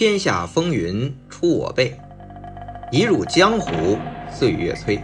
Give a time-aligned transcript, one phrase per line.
[0.00, 1.94] 天下风云出我辈，
[2.90, 3.98] 一入江湖
[4.32, 4.98] 岁月催。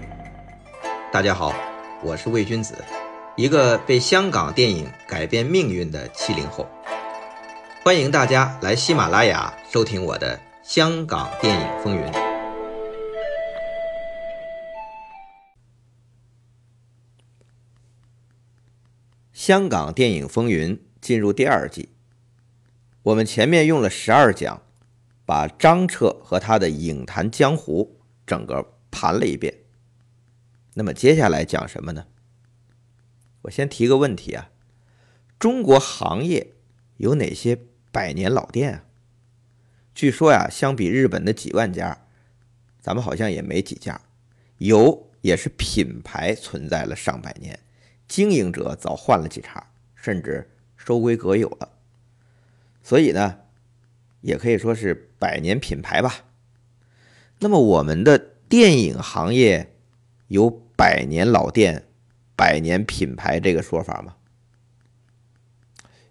[1.12, 1.54] 大家好，
[2.02, 2.74] 我是魏君子，
[3.36, 6.66] 一个被香港电影改变命运的七零后。
[7.84, 12.02] 欢迎大家来喜马拉雅收听我的《香港电影风云》。
[19.34, 21.90] 香港电影风云进入第二季，
[23.02, 24.62] 我们前面用了十二讲。
[25.26, 29.52] 把张彻和他的影坛江湖整个盘了一遍。
[30.74, 32.06] 那么接下来讲什么呢？
[33.42, 34.50] 我先提个问题啊：
[35.38, 36.54] 中国行业
[36.96, 37.58] 有哪些
[37.90, 38.84] 百年老店啊？
[39.94, 42.06] 据说呀，相比日本的几万家，
[42.80, 44.00] 咱们好像也没几家。
[44.58, 47.58] 有也是品牌存在了上百年，
[48.06, 51.72] 经营者早换了几茬，甚至收归国有了。
[52.82, 53.40] 所以呢？
[54.26, 56.24] 也可以说是百年品牌吧。
[57.38, 59.72] 那么我们的电影行业
[60.26, 61.84] 有百年老店、
[62.34, 64.16] 百年品牌这个说法吗？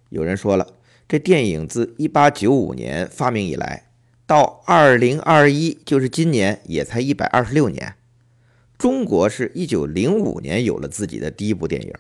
[0.08, 0.76] 有人说了，
[1.10, 3.90] 这电影自一八九五年发明以来，
[4.26, 7.96] 到二零二一，就是今年，也才一百二十六年。
[8.78, 11.94] 中国是一九零五年有了自己的第一部电影，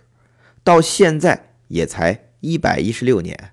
[0.64, 3.52] 到现在也才一百一十六年。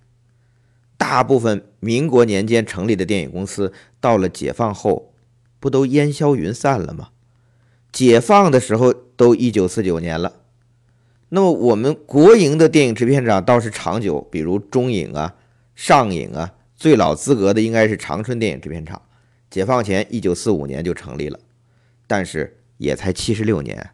[1.02, 5.12] 大部分民国年间成立的电影公司，到了解放后，
[5.58, 7.08] 不都烟消云散了吗？
[7.90, 10.34] 解放的时候都一九四九年了。
[11.30, 15.34] 那么我们国营的电影制片厂倒是长久，比如中影啊、
[15.74, 19.02] 上影啊，最老资格的应该是长春电影制片厂，
[19.50, 21.40] 解放前一九四五年就成立了，
[22.06, 23.90] 但是也才七十六年。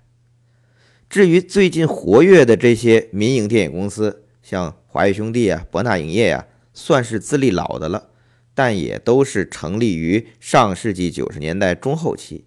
[1.08, 6.44] 至于最近活跃的这些民营电影公司，像华谊兄弟啊、博纳影业呀。
[6.80, 8.10] 算是资历老的了，
[8.54, 12.44] 但也都是成立于上世纪九十年代中后期，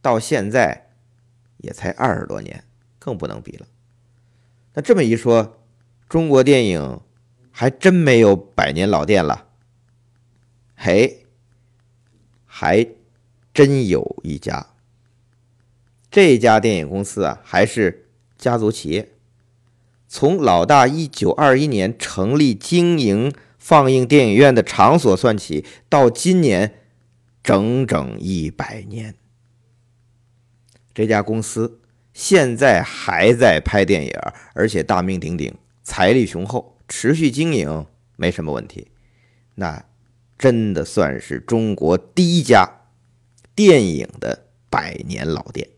[0.00, 0.92] 到现在
[1.56, 2.62] 也才二十多年，
[3.00, 3.66] 更不能比了。
[4.74, 5.60] 那这么一说，
[6.08, 7.00] 中国电影
[7.50, 9.48] 还真没有百年老店了？
[10.76, 11.26] 嘿，
[12.46, 12.86] 还
[13.52, 14.68] 真有一家。
[16.08, 19.10] 这家电影公司啊，还是家族企业，
[20.06, 23.32] 从老大一九二一年成立经营。
[23.62, 26.80] 放映电影院的场所算起，到今年
[27.44, 29.14] 整整一百年。
[30.92, 31.80] 这家公司
[32.12, 34.12] 现在还在拍电影，
[34.54, 37.86] 而且大名鼎鼎，财力雄厚，持续经营
[38.16, 38.88] 没什么问题。
[39.54, 39.84] 那
[40.36, 42.80] 真的算是中国第一家
[43.54, 45.68] 电影的百年老店。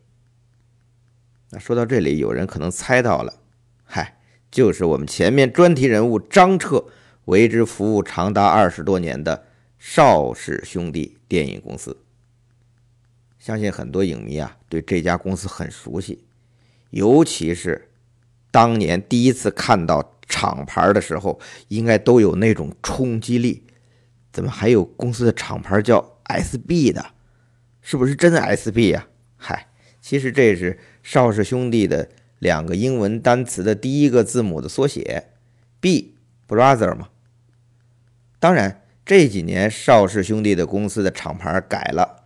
[1.51, 3.43] 那说到这里，有人可能猜到了，
[3.85, 4.17] 嗨，
[4.51, 6.87] 就是我们前面专题人物张彻。
[7.27, 9.47] 为之服务长达二十多年的
[9.79, 11.97] 邵氏兄弟电影公司，
[13.39, 16.25] 相信很多影迷啊对这家公司很熟悉，
[16.91, 17.91] 尤其是
[18.51, 23.65] 当年第一次看到厂牌的时候，应该都有那种冲击力。
[24.33, 27.05] 怎么还有公司的厂牌叫 SB 的？
[27.81, 29.07] 是不是真的 SB 呀？
[29.37, 29.69] 嗨，
[30.01, 32.09] 其实这是邵氏兄弟的
[32.39, 35.29] 两个英文单词的第一个字母的缩写
[35.81, 36.15] ，B
[36.49, 37.11] Brother 嘛。
[38.45, 42.23] 当然，这几年邵氏兄弟的公司的厂牌改了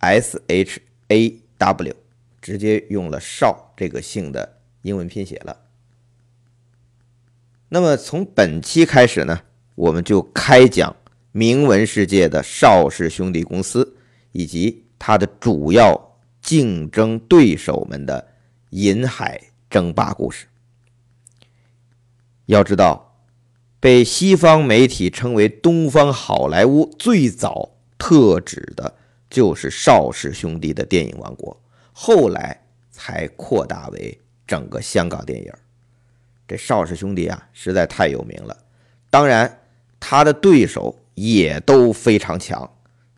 [0.00, 1.94] ，S H A W，
[2.42, 5.56] 直接用了邵这个姓的英文拼写了。
[7.68, 9.42] 那么从本期开始呢，
[9.76, 10.96] 我们就开讲
[11.30, 13.96] 铭文世界的邵氏兄弟公司
[14.32, 18.26] 以及它的主要竞争对手们的
[18.70, 20.48] 银海争霸故事。
[22.46, 23.09] 要知道。
[23.80, 28.94] 被西方媒体称为“东方好莱坞”，最早特指的
[29.30, 31.58] 就是邵氏兄弟的电影王国，
[31.92, 35.50] 后来才扩大为整个香港电影。
[36.46, 38.54] 这邵氏兄弟啊，实在太有名了。
[39.08, 39.60] 当然，
[39.98, 42.70] 他的对手也都非常强，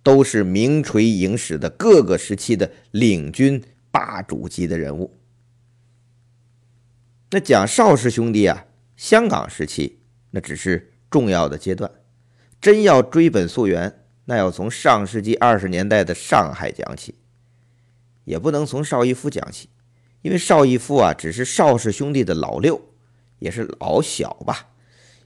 [0.05, 3.61] 都是名垂影史的各个时期的领军
[3.91, 5.13] 霸主级的人物。
[7.31, 8.67] 那讲邵氏兄弟啊，
[8.97, 9.99] 香港时期。
[10.33, 11.91] 那只是重要的阶段，
[12.61, 17.15] 真要追本溯源，那要从上世纪二十年代的上海讲起，
[18.25, 19.69] 也不能从邵逸夫讲起，
[20.23, 22.81] 因为邵逸夫啊只是邵氏兄弟的老六，
[23.39, 24.69] 也是老小吧，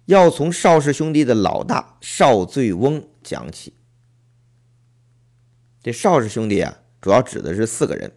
[0.06, 3.75] 要从邵氏兄弟的老大邵醉翁讲起。
[5.82, 8.11] 这邵氏兄弟啊，主要指的是四个人：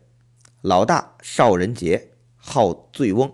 [0.62, 3.30] 老大邵仁杰，号醉翁；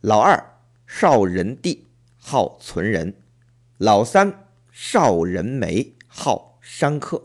[0.00, 0.56] 老二
[0.86, 1.89] 邵仁弟。
[2.20, 3.14] 号存仁，
[3.78, 7.22] 老三邵仁梅，号山客，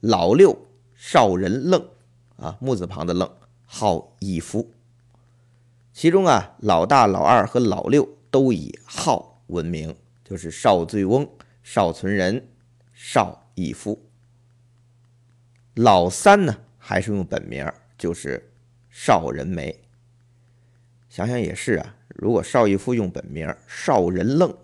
[0.00, 1.88] 老六邵仁愣
[2.36, 3.28] 啊，木字旁的愣，
[3.64, 4.70] 号义夫。
[5.92, 11.28] 其中啊，老大、老二和老六都以号闻名，就是邵醉翁、
[11.62, 12.48] 邵存仁、
[12.92, 14.06] 邵义夫。
[15.74, 18.52] 老三呢，还是用本名，就是
[18.90, 19.79] 邵仁梅。
[21.10, 24.56] 想想也是啊，如果邵逸夫用本名邵仁愣，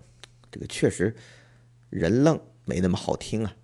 [0.48, 1.12] 这个确实
[1.90, 3.56] 人愣没那么好听啊。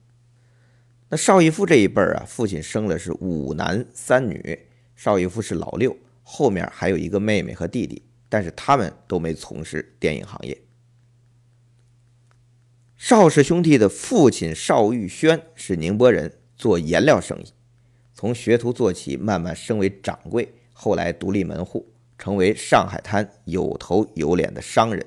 [1.08, 10.60] 那邵逸夫这一辈儿啊，父亲生了是五男三女，邵逸夫是老六，后面还有一个妹妹和弟弟，但是他们都没从事电影行业。
[12.96, 17.52] 邵氏兄弟的父亲邵玉轩是宁波人，做颜料生意，
[18.12, 21.91] 从学徒做起，慢慢升为掌柜，后来独立门户。
[22.22, 25.04] 成为上海滩有头有脸的商人。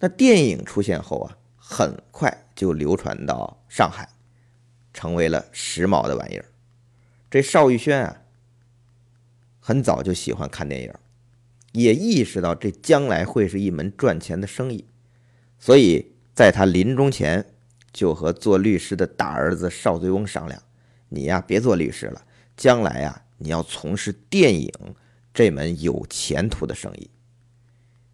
[0.00, 4.08] 那电影出现后啊，很快就流传到上海，
[4.92, 6.46] 成为了时髦的玩意儿。
[7.30, 8.22] 这邵玉轩啊，
[9.60, 10.92] 很早就喜欢看电影，
[11.70, 14.88] 也意识到这将来会是一门赚钱的生意，
[15.60, 17.46] 所以在他临终前
[17.92, 20.60] 就和做律师的大儿子邵醉翁商量
[21.10, 22.24] ：“你呀，别做律师了，
[22.56, 24.72] 将来呀，你要从事电影。”
[25.38, 27.08] 这门有前途的生意。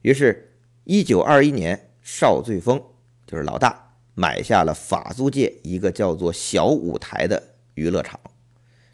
[0.03, 2.79] 于是，一九二一年，邵醉峰
[3.27, 7.43] 就是老大，买下了法租界一个叫做小舞台的
[7.77, 8.21] 娱乐场。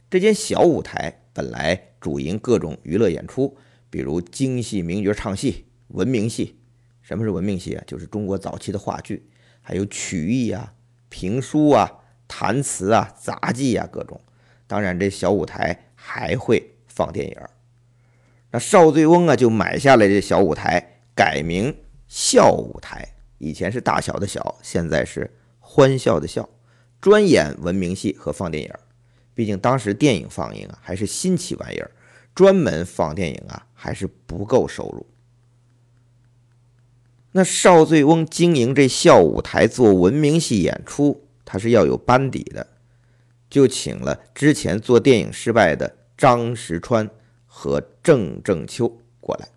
[0.08, 3.58] 这间小舞台本来主营各种娱乐演出，
[3.90, 6.60] 比如京戏、名角唱戏、文明戏。
[7.02, 7.82] 什么是文明戏啊？
[7.84, 9.28] 就是中国早期的话剧，
[9.60, 10.72] 还有曲艺啊、
[11.08, 11.90] 评书啊、
[12.28, 14.20] 弹词啊、杂技啊各种。
[14.68, 17.36] 当然，这小舞台还会放电影。
[18.52, 21.76] 那邵醉翁啊，就买下了这小舞台，改名
[22.08, 23.14] 笑舞台。
[23.38, 25.30] 以前是大小的小，现在是
[25.60, 26.48] 欢笑的笑，
[27.00, 28.70] 专演文明戏和放电影。
[29.34, 31.90] 毕竟当时电影放映啊还是新奇玩意儿，
[32.34, 35.06] 专门放电影啊还是不够收入。
[37.32, 42.66] 那邵醉翁经营这笑舞台做文明戏演出，他是要有班底的，
[43.48, 47.08] 就请了之前做电影失败的张石川。
[47.52, 49.48] 和郑正秋过来，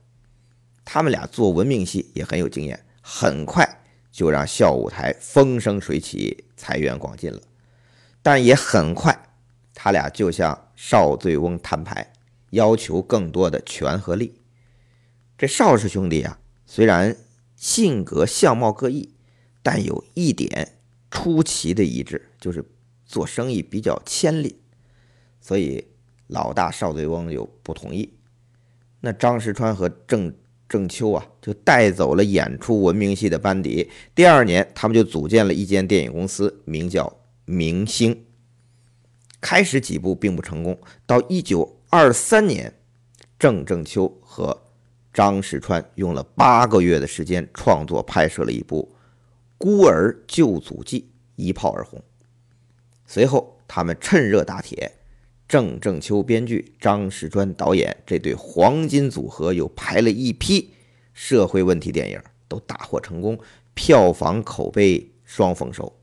[0.83, 7.39] 他们俩做文明戏也很有经验，很快就让笑舞台风生水起，财源广进了。
[8.23, 9.29] 但也很快，
[9.75, 12.11] 他俩就向邵醉翁摊牌，
[12.49, 14.41] 要求更多的权和利。
[15.37, 17.15] 这邵氏兄弟啊，虽然
[17.55, 19.13] 性格相貌各异，
[19.61, 20.79] 但有一点
[21.11, 22.65] 出奇的一致，就是
[23.05, 24.57] 做生意比较谦吝，
[25.39, 25.92] 所以。
[26.27, 28.13] 老大邵醉翁就不同意，
[29.01, 30.33] 那张石川和郑
[30.67, 33.91] 郑秋啊，就带走了演出文明戏的班底。
[34.15, 38.25] 第二年，他们就组建了一间电影公司，名叫明星。
[39.39, 42.73] 开始几部并不成功，到一九二三年，
[43.37, 44.57] 郑正秋和
[45.13, 48.95] 张石川用了八个月的时间创作拍摄了一部
[49.57, 51.01] 《孤儿救祖记》，
[51.35, 52.01] 一炮而红。
[53.05, 54.91] 随后，他们趁热打铁。
[55.53, 60.73] 郑正秋编剧，张石川导演，这对黄金组合又拍了一批
[61.13, 63.37] 社会问题电影，都大获成功，
[63.75, 65.95] 票房口碑双丰收。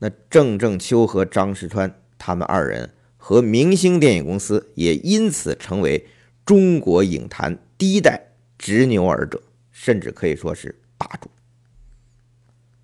[0.00, 6.04] 那郑正秋和张石川他们二人和明星电影公司也因此成为
[6.44, 11.30] 中国影坛第一代执牛耳者，甚至可以说是霸主。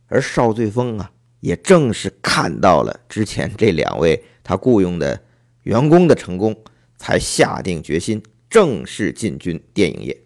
[0.06, 4.22] 而邵醉峰啊，也正是看到了之前这两位。
[4.48, 5.22] 他雇佣的
[5.64, 6.56] 员工的成功，
[6.96, 10.22] 才下定决心正式进军电影业。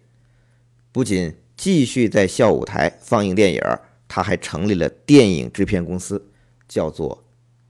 [0.93, 3.61] 不仅继续在校舞台放映电影，
[4.07, 6.29] 他还成立了电影制片公司，
[6.69, 7.25] 叫做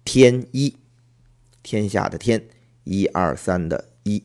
[0.05, 0.75] 天一，
[1.63, 2.45] 天下的天，
[2.83, 4.22] 一二三的一。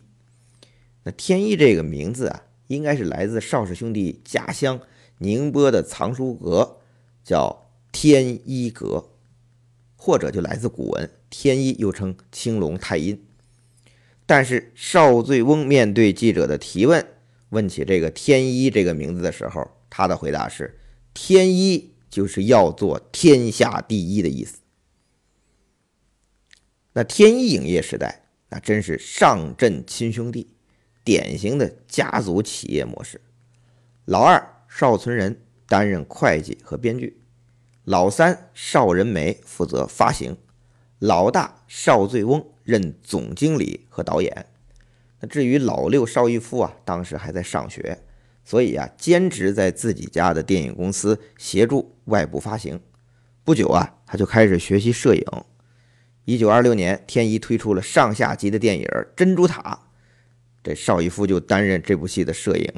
[1.04, 4.78] 那天一这个名字啊，应该是来自邵氏兄弟家乡
[5.16, 6.76] 宁波的藏书阁，
[7.24, 9.08] 叫天一阁。
[10.00, 13.22] 或者就来自古文“天一”，又称青龙太阴。
[14.24, 17.04] 但是邵醉翁面对记者的提问，
[17.50, 20.78] 问起这个“天一”这个名字的时候，他的回答是
[21.12, 24.60] ：“天一就是要做天下第一的意思。”
[26.94, 30.54] 那天一影业时代，那真是上阵亲兄弟，
[31.02, 33.20] 典型的家族企业模式。
[34.04, 37.17] 老二邵存仁担任会计和编剧。
[37.88, 40.36] 老三邵仁梅负责发行，
[40.98, 44.44] 老大邵醉翁任总经理和导演。
[45.20, 48.02] 那至于老六邵逸夫啊，当时还在上学，
[48.44, 52.78] 所以啊，兼职在自己家的电影公司协助外部发行。
[53.42, 55.24] 不久啊，他就开始学习摄影。
[56.26, 58.84] 一九二六年，天一推出了上下集的电影
[59.16, 59.62] 《珍珠塔》，
[60.62, 62.70] 这邵逸夫就担任这部戏的摄影。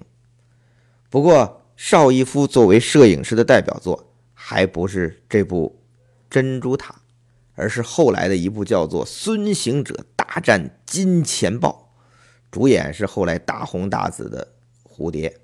[1.08, 4.09] 不过，邵逸夫作为摄影师的代表作，
[4.50, 5.80] 还不是这部
[6.28, 6.92] 《珍珠塔》，
[7.54, 11.94] 而是后来的一部叫做《孙行者大战金钱豹》，
[12.50, 15.40] 主演是后来大红大紫的蝴蝶。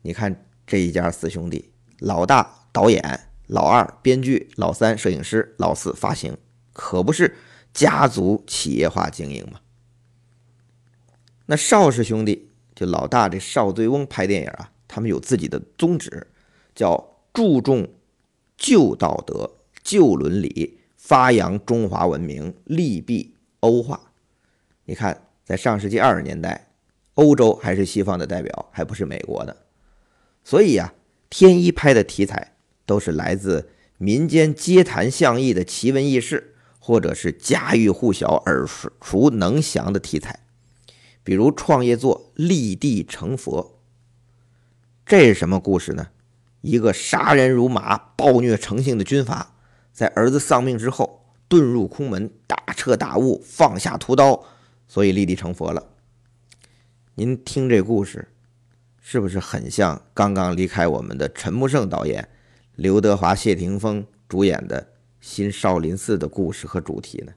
[0.00, 6.38] 你看这一家四兄弟，老大导演，老二编剧，老三摄影师，老四发行。
[6.72, 7.36] 可不是
[7.74, 9.60] 家族企业化经营吗？
[11.44, 16.28] 那邵氏兄弟就老大这邵醉翁拍电影啊，他们有自己的宗旨，
[16.74, 17.88] 叫注重
[18.56, 24.10] 旧道德、旧伦理，发扬中华文明，利弊欧化。
[24.86, 26.72] 你看，在上世纪二十年代，
[27.14, 29.56] 欧洲还是西方的代表，还不是美国的，
[30.42, 30.92] 所以呀，
[31.30, 36.56] 天一拍的题材都是来自民间街谈巷议的奇闻异事。
[36.80, 40.40] 或者是家喻户晓、耳熟能详的题材，
[41.22, 43.62] 比如创业作《立地成佛》。
[45.06, 46.08] 这是什么故事呢？
[46.60, 49.54] 一个杀人如麻、暴虐成性的军阀，
[49.92, 54.44] 在儿子丧命之后，遁入空门，大彻大悟，放下屠刀，
[54.86, 55.90] 所以立地成佛了。
[57.14, 58.28] 您听这故事，
[59.00, 62.28] 是不是很像刚刚离开我们的陈木胜导演、
[62.76, 64.94] 刘德华、谢霆锋主演的？
[65.20, 67.32] 新少林寺的故事和主题呢？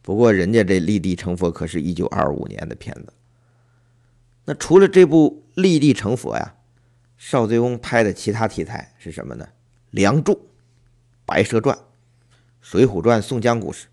[0.00, 3.12] 不过人家这立地成佛可是一九二五年的片子。
[4.46, 6.54] 那除了这部立地成佛呀，
[7.22, 9.44] 邵醉翁拍的其他题材是什么呢？
[9.90, 10.32] 《梁祝》
[11.26, 11.76] 《白蛇传》
[12.62, 13.88] 《水浒传》宋江故事，《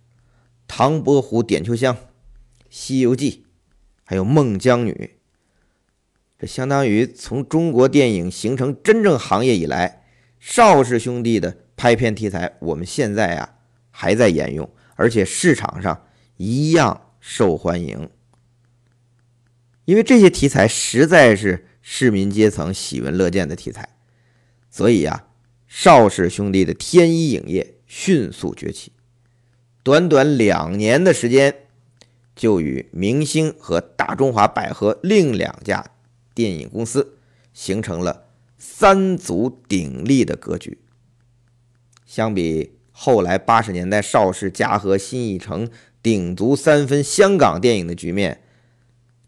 [0.66, 1.94] 唐伯虎点秋香》
[2.70, 3.44] 《西游记》，
[4.06, 4.94] 还有《孟姜女》。
[6.40, 10.06] 这相当于从中国电影形成真正行业以来，
[10.40, 11.58] 邵氏兄弟的。
[11.76, 13.56] 拍片题材，我们现在啊
[13.92, 16.08] 还在沿用，而且市场上
[16.38, 18.10] 一样受欢迎。
[19.84, 23.88] 因为这些题材实在是市民阶层喜闻乐见的题材，
[24.70, 25.28] 所以呀，
[25.70, 28.92] 邵氏兄弟的天一影业迅速崛起，
[29.84, 31.56] 短短两年的时间，
[32.36, 35.92] 就与明星和大中华百合另两家
[36.36, 37.20] 电影公司
[37.54, 38.26] 形成了
[38.58, 40.80] 三足鼎立的格局。
[42.06, 45.70] 相比后来八十年代邵氏、嘉禾、新艺城
[46.04, 48.44] 鼎足三分香港电影的局面，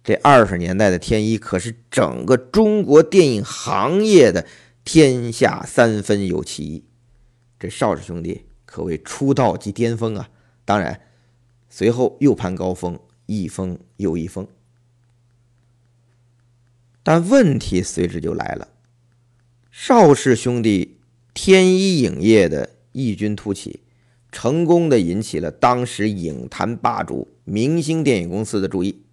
[0.04, 4.46] 这二十年代的天一可是整个中国电影行业的
[4.84, 6.84] 天下三分有其一。
[7.60, 10.30] 这邵氏兄弟可谓出道即巅峰啊！
[10.66, 11.02] 当然，
[11.70, 14.48] 随后又攀高峰，一峰又一峰。
[17.04, 18.70] 但问题随之就来了，
[19.72, 20.96] 邵氏兄弟。
[21.32, 23.82] 天一影业的异军突起，
[24.30, 29.04] 成功的引起了当时影坛霸主明星电影公司的注意。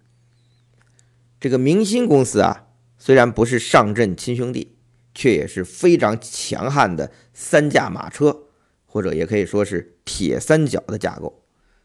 [1.39, 2.67] 这个明星公司啊，
[2.97, 4.75] 虽然不是上阵亲兄弟，
[5.13, 8.45] 却也是非常强悍的三驾马车，
[8.85, 11.43] 或者也可以说是铁三角的架构，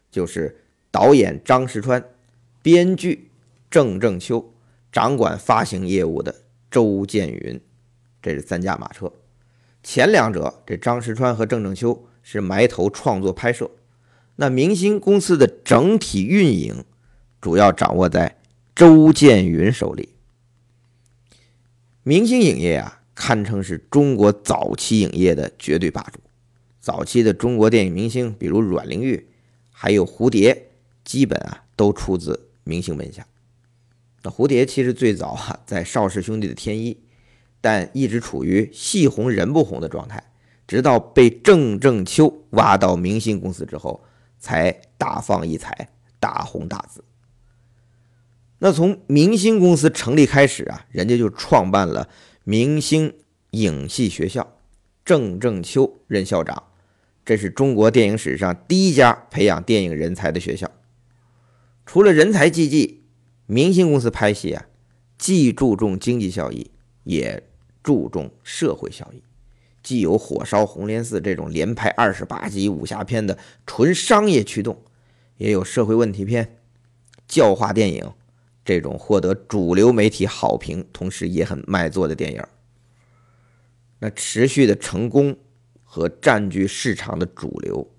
[0.09, 0.57] 就是
[0.89, 2.03] 导演张石川、
[2.61, 3.29] 编剧
[3.69, 4.53] 郑正秋、
[4.91, 6.33] 掌管发行业务的
[6.71, 7.61] 周建云，
[8.21, 9.13] 这是三驾马车。
[9.83, 13.69] 前两者，这张石川和郑正秋是埋头创作拍摄，
[14.37, 16.85] 那明星公司的整体运营
[17.39, 18.39] 主要掌握在
[18.83, 20.09] 周建云手里。
[22.03, 26.19] 明星影业啊，堪称是中国早期影业的绝对霸主。
[26.81, 29.25] 早期的中国电影明星，比如阮玲玉，
[29.71, 30.71] 还有蝴蝶，
[31.05, 33.25] 基本啊都出自明星门下。
[34.21, 36.99] 那蝴蝶其实最早啊，在邵氏兄弟的天一。
[37.61, 40.21] 但一直处于戏红人不红的状态，
[40.67, 44.03] 直到被郑正秋挖到明星公司之后，
[44.39, 45.87] 才大放异彩，
[46.19, 47.01] 大红大紫。
[48.63, 52.07] 那从明星公司成立开始啊，人家就创办了
[52.45, 53.13] 明星
[53.51, 54.55] 影戏学校，
[55.03, 56.63] 郑正秋任校长，
[57.25, 60.71] 这是中国电影史上第一家培养电影人才的学校。
[61.85, 63.03] 除了人才济济，
[63.47, 64.65] 明星公司拍戏啊，
[65.17, 66.71] 既注重经济效益，
[67.03, 67.43] 也。
[67.83, 69.21] 注重社会效益，
[69.83, 74.81] 既有《火烧红莲寺》这种连拍二十八集武侠片的纯商业驱动，
[75.35, 76.55] 也有社会问题片、
[77.27, 78.13] 教化电影
[78.65, 82.43] 这种获得主流媒体好评，同时也很卖座的电影。
[83.99, 85.37] 那持续的成功
[85.83, 87.89] 和占据市场的主流，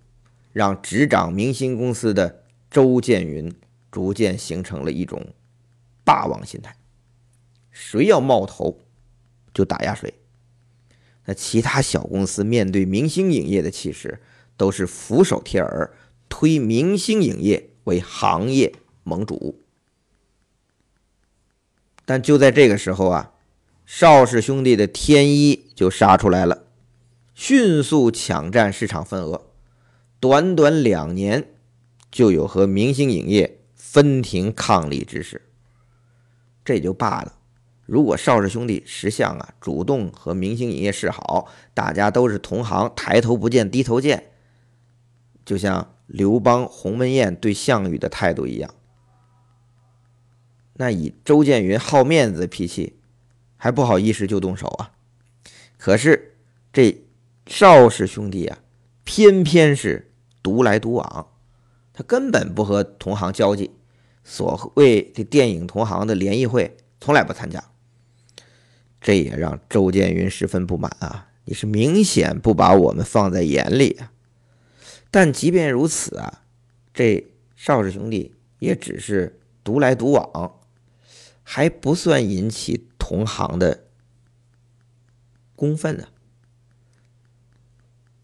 [0.52, 3.54] 让执掌明星公司的周建云
[3.90, 5.34] 逐渐形成了一种
[6.04, 6.76] 霸王心态，
[7.70, 8.80] 谁要冒头。
[9.54, 10.12] 就打压谁，
[11.26, 14.20] 那其他小公司面对明星影业的气势，
[14.56, 15.94] 都是俯首帖耳，
[16.28, 19.63] 推明星影业为行业盟主。
[22.04, 23.32] 但就在这个时候啊，
[23.86, 26.64] 邵氏兄弟的天一就杀出来了，
[27.34, 29.46] 迅速抢占市场份额，
[30.20, 31.48] 短短两年
[32.10, 35.42] 就有和明星影业分庭抗礼之势。
[36.64, 37.34] 这也就罢了。
[37.86, 44.30] 如果邵氏兄弟识相啊，主动和明星影业示好，大家都是同行，抬头不见低头见，
[45.44, 48.70] 就像刘邦鸿门宴对项羽的态度一样。
[50.74, 52.96] 那以周建云好面子的脾气，
[53.56, 54.92] 还不好意思就动手啊。
[55.78, 56.36] 可是
[56.72, 57.04] 这
[57.46, 58.58] 邵氏兄弟啊，
[59.04, 60.12] 偏偏是
[60.42, 61.28] 独来独往，
[61.92, 63.70] 他根本不和同行交际，
[64.24, 67.62] 所谓这电影同行的联谊会从来不参加。
[69.00, 71.28] 这也让周建云十分不满啊！
[71.44, 74.12] 你是明显不把我们放在眼里啊！
[75.10, 76.42] 但即便如此啊，
[76.94, 80.60] 这邵氏兄弟也只是独来独往，
[81.44, 83.84] 还不算引起同行的
[85.54, 86.08] 公愤呢。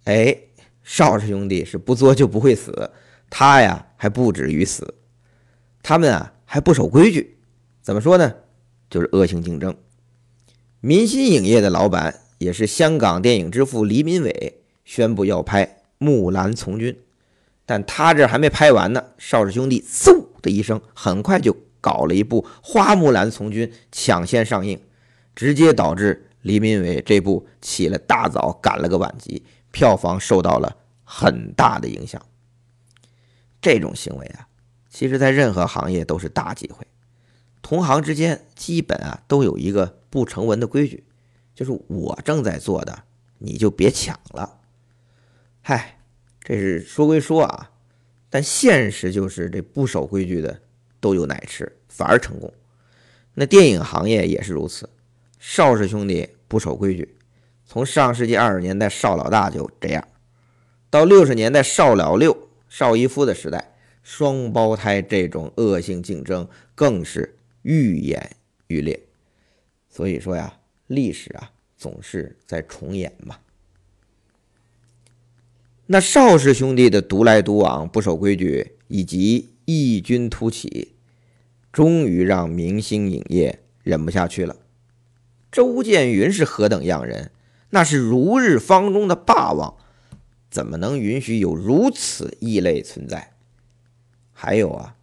[0.04, 0.36] 哎，
[0.82, 2.90] 邵氏兄弟是不作就不会死，
[3.28, 4.94] 他呀还不止于死，
[5.82, 7.38] 他们啊还不守规矩，
[7.80, 8.34] 怎么说呢？
[8.88, 9.76] 就是恶性竞争。
[10.80, 15.66] 民心影业的老板也是香港电影之父黎民伟宣布要拍
[15.98, 16.94] 《木兰从军》，
[17.66, 24.80] 但他这还没拍完呢，邵氏兄弟嗖的一声，很快就搞了一部《花木兰从军》抢先上映，
[25.34, 32.20] 直接导致黎明伟这部起了大早赶了个晚集，票房受到了很大的影响。
[33.60, 34.48] 这种行为啊，
[34.88, 36.86] 其实在任何行业都是大忌讳。
[37.62, 41.04] 同行之间基本啊都有一个不成文的规矩，
[41.54, 43.04] 就是我正在做的，
[43.38, 44.60] 你就别抢了。
[45.60, 46.00] 嗨，
[46.42, 47.70] 这是说归说啊，
[48.30, 50.62] 但现实就是这不守规矩的
[51.00, 52.52] 都有奶吃，反而成功。
[53.34, 54.88] 那电影行业也是如此，
[55.38, 57.16] 邵氏兄弟不守规矩，
[57.64, 60.06] 从上世纪二十年代邵老大就这样，
[60.90, 67.36] 到六十年代邵老六、邵逸夫的时代，双胞胎这种恶性竞争更是。
[67.62, 68.30] 愈演
[68.68, 68.98] 愈烈，
[69.90, 73.36] 所以说呀，历史啊总是在重演嘛。
[75.84, 80.96] 那邵氏兄弟的独来独往、不守规矩，以及异军突起，
[81.70, 84.56] 终于让明星影业忍不下去了。
[85.52, 87.30] 周建云是何等样人？
[87.70, 89.76] 那是如日方中的霸王，
[90.50, 93.34] 怎么能允许有如此异类存在？
[94.32, 94.96] 还有啊。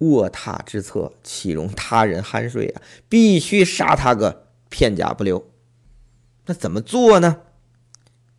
[0.00, 2.82] 卧榻之侧，岂容他人酣睡啊！
[3.08, 5.50] 必须杀他个片甲不留。
[6.46, 7.40] 那怎么做呢？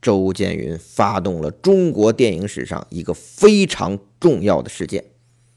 [0.02, 5.06] 周建云发动了中国电影史上一个非常重要的事件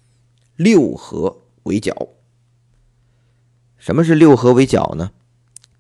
[0.56, 2.08] ——六合围剿。
[3.78, 5.12] 什么是六合围剿呢？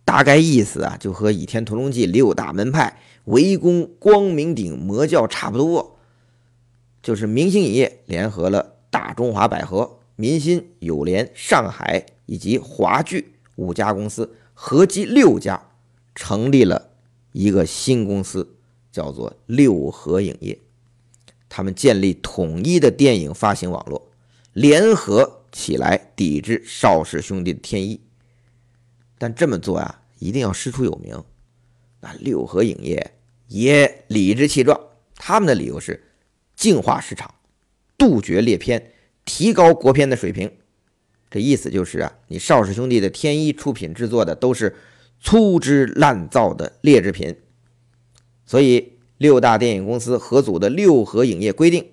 [0.04, 5.98] 大概意思啊，就和《倚天屠龙记》六大门派围攻光明顶魔教差不多，
[7.02, 9.98] 就是明星影业联合了大中华百合。
[10.16, 15.70] 民心、友联、上海以及华聚五家公司合计六家，
[16.14, 16.90] 成立了
[17.32, 18.53] 一个新公司，
[18.94, 20.56] 叫做六合影业。
[21.48, 24.12] 他们建立统一的电影发行网络，
[24.52, 28.00] 联合起来抵制邵氏兄弟的天一。
[29.18, 31.20] 但这么做呀，一定要师出有名。
[32.00, 33.16] 那六合影业
[33.48, 34.80] 也理直气壮，
[35.16, 36.04] 他们的理由是
[36.54, 37.34] 净化市场，
[37.98, 38.92] 杜绝劣片。
[39.26, 40.52] 提高国片的水平，
[41.30, 44.76] 这意思就是啊，你邵氏兄弟的天一出品制作的都是
[45.18, 47.34] 粗制滥造的劣质品，
[48.46, 51.86] 所以六大电影公司合组的六合影业规定，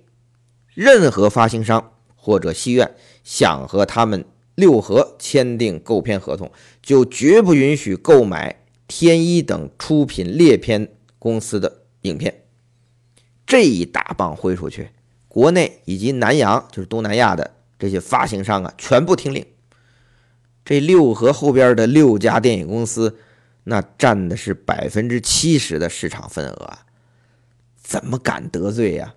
[0.73, 12.43] 任何发行商或者戏院想和他们六合签订购片合同，就绝不允许购买天一等出品劣片公司的影片。
[13.45, 14.89] 这一大棒挥出去。
[15.27, 19.45] 国内以及南洋，就是东南亚的这些发行商啊，全部听令。
[20.65, 23.17] 这六合后边的六家电影公司，
[23.63, 26.79] 那占的是百分之七十的市场份额，
[27.75, 29.15] 怎么敢得罪呀？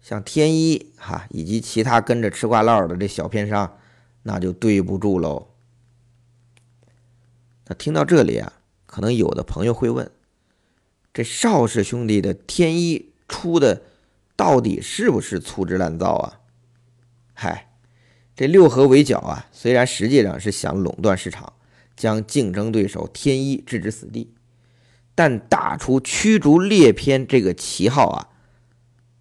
[0.00, 3.78] 像天一哈以及其他跟着吃瓜唠的这小片商，
[4.24, 5.48] 那就对不住喽。
[7.66, 8.52] 那听到这里啊，
[8.86, 10.10] 可能有的朋友会问：
[11.12, 13.82] 这邵氏兄弟的天一出的？
[14.36, 16.40] 到底是不是粗制滥造啊？
[17.34, 17.70] 嗨，
[18.34, 21.53] 这六合围剿啊，虽然实际上是想垄断市场，
[21.96, 24.32] 将竞争对手天一置之死地，
[25.14, 28.28] 但打出驱逐劣片这个旗号啊，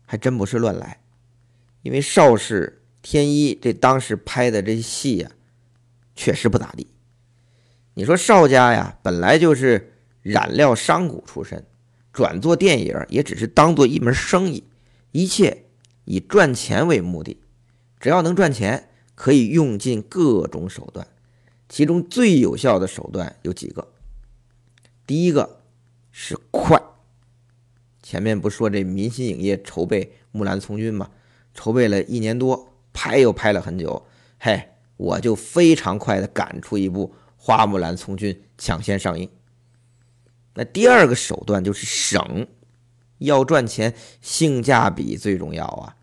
[0.06, 1.02] 还真不是乱来。
[1.82, 5.32] 因为邵氏天一这当时拍的这戏呀，
[6.16, 6.88] 确实不咋地。
[7.94, 11.66] 你说邵家呀，本来就是染料商贾出身，
[12.12, 14.64] 转做电影也只是当做一门生意，
[15.12, 15.66] 一切
[16.06, 17.40] 以赚钱为目的，
[18.00, 21.06] 只要能赚钱，可以用尽各种手段。
[21.70, 23.88] 其中最有效的手段有几个，
[25.08, 25.62] 第一个
[26.12, 26.82] 是快。
[28.02, 31.10] 前面不说这民心影业筹备《木兰从军》吗？
[31.54, 34.06] 筹备了一年多，拍又拍了很久，
[34.40, 39.30] 嘿，我就非常快的赶出一部《花木兰从军》，抢先上映。
[40.56, 42.48] 那第二个手段就是省，
[43.20, 45.96] 要赚钱，性价比最重要啊！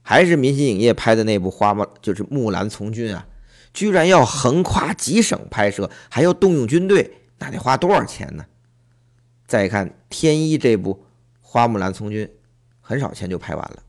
[0.00, 3.26] 还是民心影业拍的那部《花木》，就是《木兰从军》啊。
[3.72, 8.44] 居然要横跨几省拍摄，还要动用军队，那得花多少钱呢？
[9.46, 10.94] 再看天一这部
[11.40, 12.26] 《花木兰从军》，
[12.80, 13.82] 很少钱就拍完了。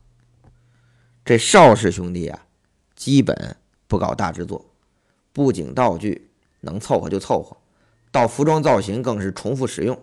[1.24, 2.46] 这邵氏兄弟啊，
[2.96, 4.74] 基本不搞大制作，
[5.32, 7.56] 布景道具能凑合就凑合，
[8.10, 9.98] 到服装造型更是重复使用。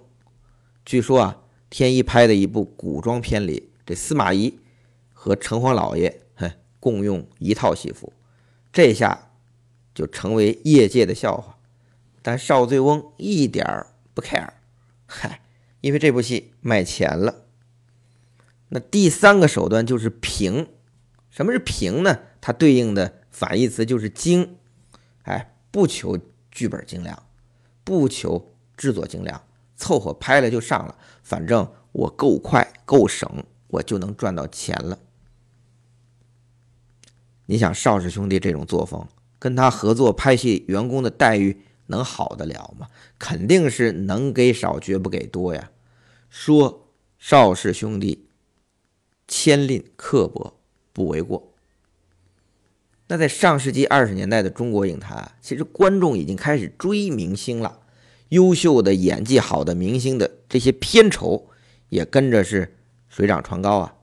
[0.86, 1.38] 据说啊，
[1.70, 4.60] 天一拍的一部古装片里，这司马懿
[5.14, 8.14] 和城隍老爷哼共用一套戏服，
[8.72, 9.31] 这下。
[9.94, 11.58] 就成为业界的笑话，
[12.22, 14.50] 但邵醉翁一点儿不 care，
[15.06, 15.42] 嗨，
[15.82, 17.46] 因为这部戏卖钱了。
[18.70, 20.68] 那第三个手段就是平，
[21.30, 22.20] 什么是平呢？
[22.40, 24.58] 它对应的反义词就是精，
[25.24, 26.18] 哎，不求
[26.50, 27.24] 剧本精良，
[27.84, 29.44] 不求制作精良，
[29.76, 34.98] 凑合拍了就上了，反正我够快够省，我就能赚到钱了。
[37.46, 39.06] 你想邵氏兄弟这种作风？
[39.42, 42.88] 跟他合作拍戏，员工的待遇能好得了吗？
[43.18, 45.72] 肯定是能给少，绝不给多呀。
[46.30, 48.28] 说邵氏兄弟
[49.28, 50.60] 谦吝刻薄
[50.94, 51.54] 不为过。
[53.08, 57.80] 那在上世纪二十年代的中国影坛，其实观众已经开始追明星了，
[58.30, 61.50] 优秀的演技好的明星的这些片酬
[61.90, 62.78] 也跟着是
[63.10, 63.96] 水涨船高啊。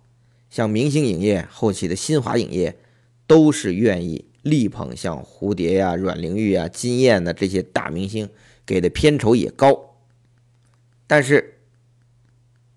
[0.51, 2.77] 像明星影业后期的新华影业，
[3.29, 4.28] 都是愿意。
[4.49, 8.29] 力捧像蝴蝶呀、阮玲玉啊、金燕的这些大明星，
[8.65, 9.97] 给的片酬也高。
[11.07, 11.61] 但是，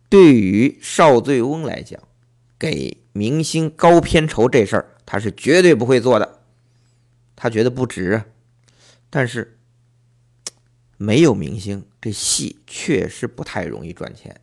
[0.09, 2.01] 对于邵醉翁来讲，
[2.57, 6.39] 给明星高片酬这事儿，他是绝对不会做的。
[7.35, 8.23] 他觉得不值。
[9.09, 9.57] 但是，
[10.97, 14.39] 没有明星，这戏确实不太容易赚钱。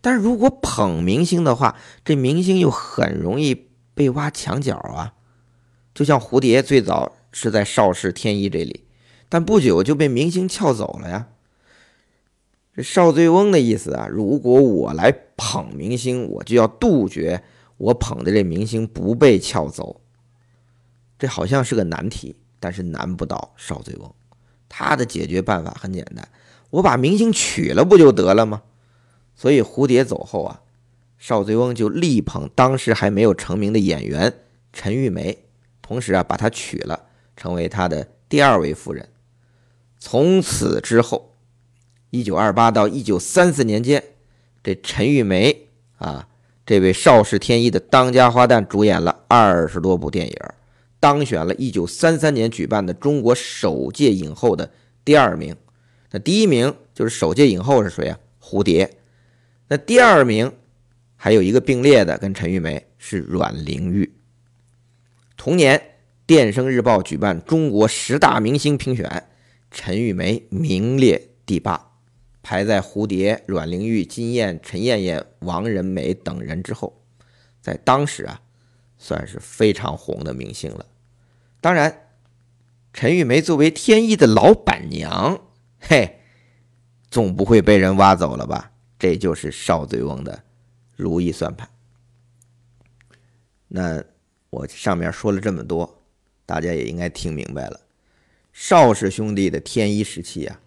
[0.00, 5.14] 但是如果捧明星的话，这明星又很容易被挖墙角啊。
[5.94, 8.84] 就像蝴蝶最早是在邵氏天一这里，
[9.28, 11.28] 但不久就被明星撬走了呀。
[12.74, 17.44] 这邵醉翁的意思啊，如果我来捧明星，我就要杜绝
[17.76, 20.00] 我捧的这明星不被撬走。
[21.16, 24.12] 这好像是个难题，但是难不倒邵醉翁。
[24.68, 26.28] 他的解决办法很简单，
[26.70, 28.62] 我把明星娶了不就得了吗？
[29.36, 30.62] 所以蝴蝶走后啊，
[31.16, 34.34] 邵醉翁就力捧当时还没有成名的演员
[34.72, 35.43] 陈玉梅。
[35.86, 36.98] 同时啊，把她娶了，
[37.36, 39.06] 成为他的第二位夫人。
[39.98, 41.34] 从此之后，
[42.08, 44.02] 一九二八到一九三四年间，
[44.62, 45.68] 这陈玉梅
[45.98, 46.26] 啊，
[46.64, 50.36] 这位邵氏天一的当家花旦，主演了二十多部电影，
[50.98, 54.70] 当选了一九三三年举办的中国首届影后的
[55.04, 55.54] 第二名。
[56.10, 58.18] 那第一名就是首届影后是谁啊？
[58.40, 58.90] 蝴蝶。
[59.68, 60.50] 那第二名
[61.16, 64.10] 还有一个并列的，跟陈玉梅是阮玲玉。
[65.44, 65.78] 同年，
[66.24, 69.28] 《电声日报》举办中国十大明星评选，
[69.70, 71.90] 陈玉梅名列第八，
[72.42, 76.98] 排在蝴蝶、阮玲玉、金燕、陈燕燕、王仁美等人之后，
[77.60, 78.40] 在当时啊，
[78.96, 80.86] 算是非常红的明星了。
[81.60, 82.06] 当然，
[82.94, 85.42] 陈玉梅作为天一的老板娘，
[85.78, 86.20] 嘿，
[87.10, 88.72] 总不会被人挖走了吧？
[88.98, 90.42] 这就是邵醉翁的
[90.96, 91.68] 如意算盘。
[93.68, 94.02] 那。
[94.54, 96.04] 我上面说了这么多，
[96.46, 97.80] 大家也应该听明白了。
[98.52, 100.60] 邵氏兄弟的天一时期啊，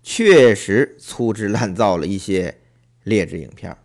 [0.00, 2.60] 确实粗制滥造了一些
[3.02, 3.76] 劣质影片。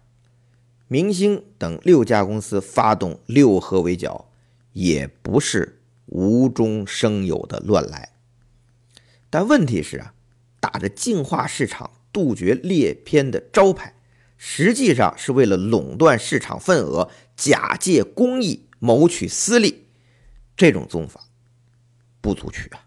[0.88, 4.30] 明星等六家公司发动六合围剿，
[4.74, 8.10] 也不是无中生有的乱来。
[9.32, 10.14] 但问题是啊，
[10.60, 13.96] 打着净化市场、杜绝劣片的招牌，
[14.38, 18.67] 实际上是为了垄断市场份额，假借公益。
[18.80, 19.86] 谋取私利，
[20.56, 21.22] 这种宗法
[22.22, 22.86] 不足取啊！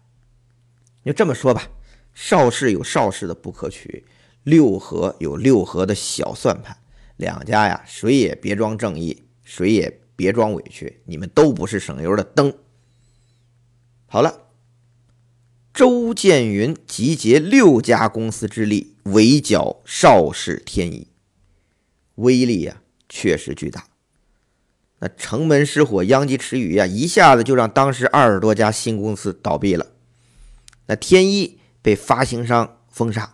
[1.03, 1.69] 就这么说吧，
[2.13, 4.05] 邵氏有邵氏的不可取，
[4.43, 6.77] 六合有六合的小算盘，
[7.17, 12.55] 两家呀，谁也别装正义，谁也别装委屈，你们都不是省油的灯。
[14.05, 14.47] 好了，
[15.73, 21.07] 周建云集结六家公司之力围剿邵氏天一，
[22.15, 23.87] 威力呀，确实巨大。
[25.03, 29.87] 那城门失火，殃及池鱼呀，一下子就让当时二十多家新公司倒闭了。
[30.85, 33.33] 那天一被发行商封杀，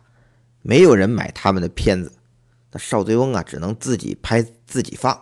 [0.62, 2.14] 没有人买他们的片子。
[2.72, 5.22] 那邵醉翁啊，只能自己拍自己放，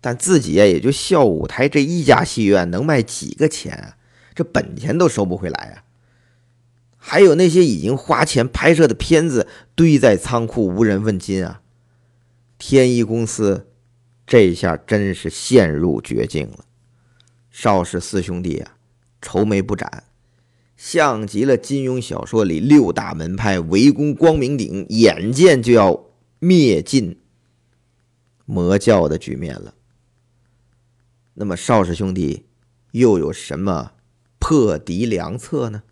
[0.00, 3.96] 但自己呀，也就笑舞台这一家戏院能卖几个钱啊？
[4.34, 5.86] 这本钱都收不回来啊！
[6.96, 9.46] 还有那些已经花钱拍摄的片子
[9.76, 11.60] 堆在仓库，无人问津啊！
[12.58, 13.68] 天一公司。
[14.26, 16.64] 这下真是陷入绝境了。
[17.50, 18.76] 邵氏四兄弟啊，
[19.22, 20.04] 愁眉不展，
[20.76, 27.20] 像极了金庸小说里六大门派围攻光明顶，眼见就要灭尽
[28.44, 29.74] 魔教的局面了。
[31.34, 32.46] 那么邵氏兄弟
[32.90, 33.92] 又有什么
[34.38, 35.82] 破敌良策呢？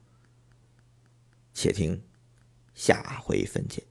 [1.55, 2.03] 且听
[2.75, 3.85] 下回分解。